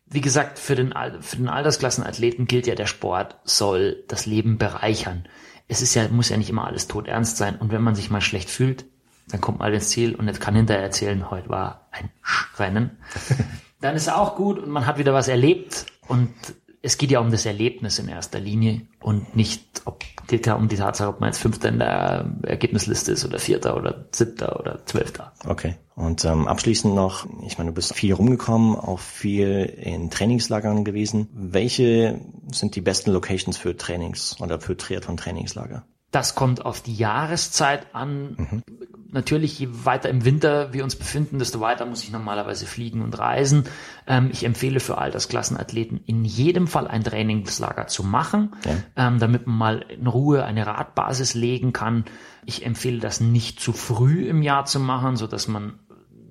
wie 0.09 0.21
gesagt, 0.21 0.57
für 0.57 0.75
den, 0.75 0.93
für 1.21 1.37
den 1.37 1.49
Altersklassenathleten 1.49 2.47
gilt 2.47 2.67
ja, 2.67 2.75
der 2.75 2.87
Sport 2.87 3.37
soll 3.43 4.03
das 4.07 4.25
Leben 4.25 4.57
bereichern. 4.57 5.25
Es 5.67 5.81
ist 5.81 5.93
ja, 5.93 6.07
muss 6.07 6.29
ja 6.29 6.37
nicht 6.37 6.49
immer 6.49 6.65
alles 6.65 6.87
tot 6.87 7.07
ernst 7.07 7.37
sein. 7.37 7.57
Und 7.57 7.71
wenn 7.71 7.83
man 7.83 7.93
sich 7.93 8.09
mal 8.09 8.21
schlecht 8.21 8.49
fühlt, 8.49 8.85
dann 9.29 9.41
kommt 9.41 9.59
man 9.59 9.71
ins 9.71 9.89
Ziel 9.89 10.15
und 10.15 10.27
jetzt 10.27 10.41
kann 10.41 10.55
hinterher 10.55 10.83
erzählen, 10.83 11.29
heute 11.29 11.49
war 11.49 11.87
ein 11.91 12.09
Rennen. 12.57 12.97
dann 13.81 13.95
ist 13.95 14.11
auch 14.11 14.35
gut 14.35 14.57
und 14.57 14.69
man 14.69 14.87
hat 14.87 14.97
wieder 14.97 15.13
was 15.13 15.27
erlebt 15.27 15.85
und 16.07 16.33
es 16.81 16.97
geht 16.97 17.11
ja 17.11 17.19
um 17.19 17.29
das 17.29 17.45
Erlebnis 17.45 17.99
in 17.99 18.07
erster 18.07 18.39
Linie 18.39 18.81
und 19.01 19.35
nicht 19.35 19.81
ob, 19.85 20.03
geht 20.27 20.47
ja 20.47 20.55
um 20.55 20.69
die 20.69 20.77
Tatsache, 20.77 21.09
ob 21.09 21.19
man 21.19 21.29
jetzt 21.29 21.39
Fünfter 21.39 21.69
in 21.69 21.79
der 21.79 22.25
Ergebnisliste 22.43 23.11
ist 23.11 23.25
oder 23.25 23.37
Vierter 23.37 23.75
oder 23.75 24.05
Siebter 24.11 24.59
oder 24.59 24.85
Zwölfter. 24.85 25.33
Okay. 25.45 25.75
Und 26.00 26.24
ähm, 26.24 26.48
abschließend 26.48 26.96
noch, 26.96 27.27
ich 27.46 27.58
meine, 27.58 27.72
du 27.72 27.75
bist 27.75 27.94
viel 27.94 28.13
rumgekommen, 28.13 28.75
auch 28.77 29.00
viel 29.00 29.65
in 29.65 30.10
Trainingslagern 30.10 30.86
gewesen. 30.86 31.27
Welche 31.34 32.22
sind 32.51 32.75
die 32.75 32.82
besten 32.82 33.12
Locations 33.12 33.58
für 33.58 33.75
Trainings 33.75 34.39
oder 34.39 34.62
für 34.62 34.77
Triathlon-Trainingslager? 34.77 35.84
Das 36.12 36.36
kommt 36.36 36.65
auf 36.65 36.82
die 36.82 36.96
Jahreszeit 36.96 37.94
an. 37.94 38.36
Mhm 38.38 38.63
natürlich, 39.12 39.60
je 39.60 39.68
weiter 39.72 40.10
im 40.10 40.25
Winter 40.25 40.74
wir 40.74 40.84
uns 40.84 40.96
befinden, 40.96 41.39
desto 41.39 41.60
weiter 41.60 41.86
muss 41.86 42.03
ich 42.03 42.12
normalerweise 42.12 42.65
fliegen 42.65 43.01
und 43.01 43.18
reisen. 43.18 43.65
Ähm, 44.08 44.29
ich 44.32 44.44
empfehle 44.44 44.79
für 44.79 44.98
Altersklassenathleten 44.98 46.01
in 46.06 46.25
jedem 46.25 46.68
Fall 46.68 46.88
ein 46.88 47.03
Trainingslager 47.03 47.88
zu 47.88 48.03
machen, 48.03 48.56
ja. 48.65 49.08
ähm, 49.08 49.20
damit 49.20 49.48
man 49.48 49.58
mal 49.58 49.86
in 49.89 50.08
Ruhe 50.08 50.44
eine 50.46 50.68
Radbasis 50.68 51.34
legen 51.34 51.74
kann. 51.74 52.06
Ich 52.46 52.65
empfehle 52.65 53.00
das 53.00 53.20
nicht 53.20 53.60
zu 53.60 53.74
früh 53.74 54.27
im 54.27 54.41
Jahr 54.41 54.65
zu 54.65 54.79
machen, 54.79 55.15
so 55.15 55.27
dass 55.27 55.48
man 55.48 55.79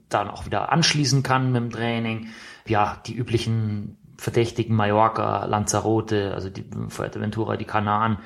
dann 0.09 0.29
auch 0.29 0.47
wieder 0.47 0.73
anschließen 0.73 1.23
kann 1.23 1.53
mit 1.53 1.63
dem 1.63 1.71
Training. 1.71 2.29
Ja, 2.67 3.01
die 3.07 3.15
üblichen 3.15 3.99
verdächtigen 4.19 4.75
Mallorca, 4.75 5.45
Lanzarote, 5.45 6.35
also 6.35 6.51
die 6.51 6.65
Fuerteventura, 6.89 7.57
die 7.57 7.65
Kanaren, 7.65 8.19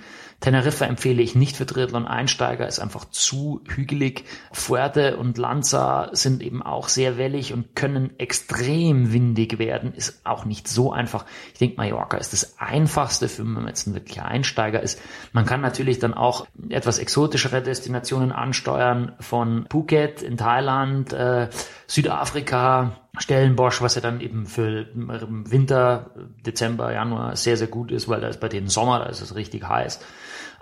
Teneriffa 0.42 0.86
empfehle 0.86 1.22
ich 1.22 1.36
nicht 1.36 1.56
für 1.56 1.66
Triathlon-Einsteiger, 1.66 2.66
ist 2.66 2.80
einfach 2.80 3.04
zu 3.10 3.62
hügelig. 3.68 4.24
Fuerte 4.50 5.16
und 5.16 5.38
Lanza 5.38 6.10
sind 6.12 6.42
eben 6.42 6.62
auch 6.62 6.88
sehr 6.88 7.16
wellig 7.16 7.52
und 7.52 7.76
können 7.76 8.18
extrem 8.18 9.12
windig 9.12 9.60
werden, 9.60 9.94
ist 9.94 10.20
auch 10.24 10.44
nicht 10.44 10.66
so 10.66 10.92
einfach. 10.92 11.26
Ich 11.52 11.60
denke, 11.60 11.76
Mallorca 11.76 12.16
ist 12.16 12.32
das 12.32 12.58
einfachste, 12.58 13.28
für 13.28 13.44
wenn 13.44 13.52
man 13.52 13.68
jetzt 13.68 13.86
ein 13.86 13.94
wirklicher 13.94 14.24
Einsteiger 14.24 14.82
ist. 14.82 15.00
Man 15.32 15.46
kann 15.46 15.60
natürlich 15.60 16.00
dann 16.00 16.12
auch 16.12 16.48
etwas 16.68 16.98
exotischere 16.98 17.62
Destinationen 17.62 18.32
ansteuern, 18.32 19.12
von 19.20 19.66
Phuket 19.70 20.22
in 20.22 20.36
Thailand, 20.36 21.12
äh, 21.12 21.50
Südafrika, 21.86 23.01
Stellenbosch, 23.18 23.82
was 23.82 23.94
ja 23.94 24.00
dann 24.00 24.20
eben 24.20 24.46
für 24.46 24.86
Winter, 24.94 26.10
Dezember, 26.46 26.92
Januar 26.92 27.36
sehr, 27.36 27.56
sehr 27.56 27.66
gut 27.66 27.92
ist, 27.92 28.08
weil 28.08 28.20
da 28.20 28.28
ist 28.28 28.40
bei 28.40 28.48
denen 28.48 28.68
Sommer, 28.68 29.00
da 29.00 29.06
ist 29.06 29.20
es 29.20 29.34
richtig 29.34 29.68
heiß. 29.68 30.00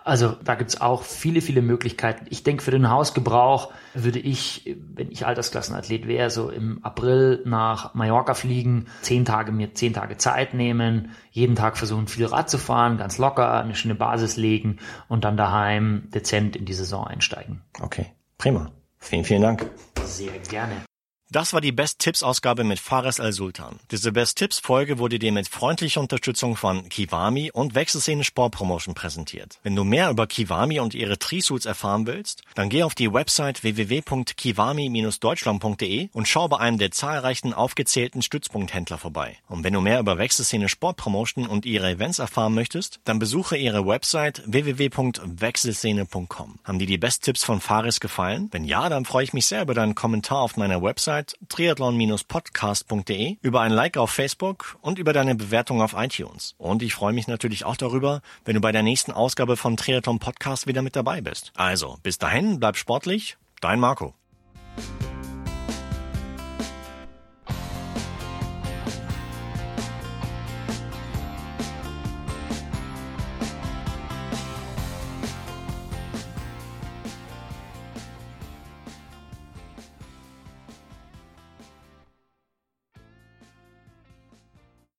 Also 0.02 0.34
da 0.42 0.54
gibt's 0.54 0.80
auch 0.80 1.02
viele, 1.02 1.42
viele 1.42 1.62
Möglichkeiten. 1.62 2.26
Ich 2.30 2.42
denke, 2.42 2.62
für 2.62 2.70
den 2.70 2.88
Hausgebrauch 2.88 3.72
würde 3.94 4.18
ich, 4.18 4.76
wenn 4.94 5.10
ich 5.10 5.26
Altersklassenathlet 5.26 6.08
wäre, 6.08 6.30
so 6.30 6.48
im 6.48 6.82
April 6.82 7.42
nach 7.44 7.94
Mallorca 7.94 8.34
fliegen, 8.34 8.86
zehn 9.02 9.24
Tage 9.24 9.52
mir 9.52 9.74
zehn 9.74 9.92
Tage 9.92 10.16
Zeit 10.16 10.54
nehmen, 10.54 11.10
jeden 11.30 11.54
Tag 11.54 11.76
versuchen, 11.76 12.08
viel 12.08 12.26
Rad 12.26 12.48
zu 12.48 12.58
fahren, 12.58 12.96
ganz 12.96 13.18
locker, 13.18 13.60
eine 13.60 13.74
schöne 13.74 13.94
Basis 13.94 14.36
legen 14.36 14.78
und 15.08 15.24
dann 15.24 15.36
daheim 15.36 16.08
dezent 16.14 16.56
in 16.56 16.64
die 16.64 16.74
Saison 16.74 17.06
einsteigen. 17.06 17.62
Okay, 17.80 18.06
prima. 18.38 18.72
Vielen, 18.98 19.24
vielen 19.24 19.42
Dank. 19.42 19.70
Sehr 20.04 20.38
gerne. 20.48 20.89
Das 21.32 21.52
war 21.52 21.60
die 21.60 21.70
Best 21.70 22.00
Tipps 22.00 22.24
Ausgabe 22.24 22.64
mit 22.64 22.80
Fares 22.80 23.20
Al 23.20 23.32
Sultan. 23.32 23.78
Diese 23.92 24.10
Best 24.10 24.36
Tipps 24.36 24.58
Folge 24.58 24.98
wurde 24.98 25.20
dir 25.20 25.30
mit 25.30 25.46
freundlicher 25.46 26.00
Unterstützung 26.00 26.56
von 26.56 26.88
Kiwami 26.88 27.52
und 27.52 27.76
Wechselszene 27.76 28.24
Sport 28.24 28.52
Promotion 28.52 28.96
präsentiert. 28.96 29.60
Wenn 29.62 29.76
du 29.76 29.84
mehr 29.84 30.10
über 30.10 30.26
Kiwami 30.26 30.80
und 30.80 30.92
ihre 30.92 31.20
Trisuits 31.20 31.66
erfahren 31.66 32.08
willst, 32.08 32.42
dann 32.56 32.68
geh 32.68 32.82
auf 32.82 32.96
die 32.96 33.12
Website 33.12 33.62
www.kiwami-deutschland.de 33.62 36.08
und 36.12 36.26
schau 36.26 36.48
bei 36.48 36.58
einem 36.58 36.78
der 36.78 36.90
zahlreichen 36.90 37.54
aufgezählten 37.54 38.22
Stützpunkthändler 38.22 38.98
vorbei. 38.98 39.38
Und 39.46 39.62
wenn 39.62 39.74
du 39.74 39.80
mehr 39.80 40.00
über 40.00 40.18
Wechselszene 40.18 40.68
Sport 40.68 40.96
Promotion 40.96 41.46
und 41.46 41.64
ihre 41.64 41.90
Events 41.90 42.18
erfahren 42.18 42.54
möchtest, 42.54 42.98
dann 43.04 43.20
besuche 43.20 43.56
ihre 43.56 43.86
Website 43.86 44.42
www.wechselszene.com. 44.46 46.58
Haben 46.64 46.78
dir 46.80 46.88
die 46.88 46.98
Best 46.98 47.22
Tipps 47.22 47.44
von 47.44 47.60
Fares 47.60 48.00
gefallen? 48.00 48.48
Wenn 48.50 48.64
ja, 48.64 48.88
dann 48.88 49.04
freue 49.04 49.22
ich 49.22 49.32
mich 49.32 49.46
sehr 49.46 49.62
über 49.62 49.74
deinen 49.74 49.94
Kommentar 49.94 50.38
auf 50.38 50.56
meiner 50.56 50.82
Website 50.82 51.19
Website 51.20 51.36
triathlon-podcast.de, 51.48 53.36
über 53.42 53.60
ein 53.60 53.72
Like 53.72 53.96
auf 53.96 54.10
Facebook 54.10 54.78
und 54.80 54.98
über 54.98 55.12
deine 55.12 55.34
Bewertung 55.34 55.82
auf 55.82 55.94
iTunes. 55.96 56.54
Und 56.58 56.82
ich 56.82 56.94
freue 56.94 57.12
mich 57.12 57.28
natürlich 57.28 57.64
auch 57.64 57.76
darüber, 57.76 58.22
wenn 58.44 58.54
du 58.54 58.60
bei 58.60 58.72
der 58.72 58.82
nächsten 58.82 59.12
Ausgabe 59.12 59.56
von 59.56 59.76
Triathlon 59.76 60.18
Podcast 60.18 60.66
wieder 60.66 60.82
mit 60.82 60.96
dabei 60.96 61.20
bist. 61.20 61.52
Also, 61.54 61.98
bis 62.02 62.18
dahin, 62.18 62.60
bleib 62.60 62.76
sportlich, 62.76 63.36
dein 63.60 63.80
Marco. 63.80 64.14